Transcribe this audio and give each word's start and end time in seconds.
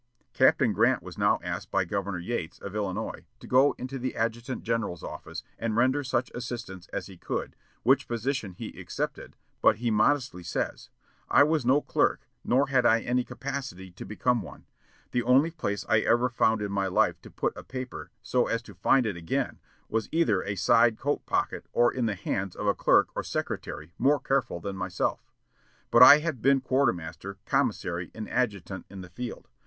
Captain 0.33 0.73
Grant 0.73 1.03
was 1.03 1.15
now 1.15 1.39
asked 1.43 1.69
by 1.69 1.85
Governor 1.85 2.17
Yates, 2.17 2.57
of 2.57 2.73
Illinois, 2.73 3.23
to 3.39 3.45
go 3.45 3.75
into 3.77 3.99
the 3.99 4.15
adjutant 4.15 4.63
general's 4.63 5.03
office, 5.03 5.43
and 5.59 5.75
render 5.75 6.03
such 6.03 6.31
assistance 6.33 6.87
as 6.87 7.05
he 7.05 7.17
could, 7.17 7.55
which 7.83 8.07
position 8.07 8.53
he 8.53 8.79
accepted, 8.81 9.35
but 9.61 9.75
he 9.75 9.91
modestly 9.91 10.41
says, 10.41 10.89
"I 11.29 11.43
was 11.43 11.67
no 11.67 11.81
clerk, 11.81 12.27
nor 12.43 12.69
had 12.69 12.83
I 12.83 13.01
any 13.01 13.23
capacity 13.23 13.91
to 13.91 14.03
become 14.03 14.41
one. 14.41 14.65
The 15.11 15.21
only 15.21 15.51
place 15.51 15.85
I 15.87 15.99
ever 15.99 16.29
found 16.29 16.63
in 16.63 16.71
my 16.71 16.87
life 16.87 17.21
to 17.21 17.29
put 17.29 17.55
a 17.55 17.61
paper 17.63 18.09
so 18.23 18.47
as 18.47 18.63
to 18.63 18.73
find 18.73 19.05
it 19.05 19.15
again 19.15 19.59
was 19.87 20.09
either 20.11 20.41
a 20.41 20.55
side 20.55 20.97
coat 20.97 21.27
pocket 21.27 21.67
or 21.73 21.93
the 21.93 22.15
hands 22.15 22.55
of 22.55 22.65
a 22.65 22.73
clerk 22.73 23.09
or 23.13 23.21
secretary 23.21 23.91
more 23.99 24.19
careful 24.19 24.59
than 24.59 24.75
myself. 24.75 25.31
But 25.91 26.01
I 26.01 26.17
had 26.21 26.41
been 26.41 26.59
quartermaster, 26.59 27.37
commissary, 27.45 28.09
and 28.15 28.27
adjutant 28.27 28.87
in 28.89 29.01
the 29.01 29.09
field. 29.09 29.47